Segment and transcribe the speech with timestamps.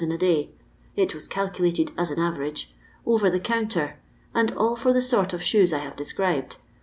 [0.03, 0.49] in a day
[0.95, 2.73] (it was calculated aa an average)
[3.05, 3.99] over the counter,
[4.33, 6.57] and all for the tort of shoes I have described.